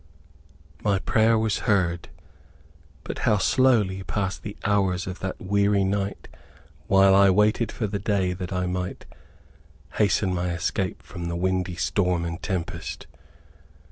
[0.83, 2.09] My prayer was heard;
[3.03, 6.27] but how slowly passed the hours of that weary night
[6.87, 9.05] while I waited for the day that I might
[9.99, 13.05] "hasten my escape from the windy storm and tempest."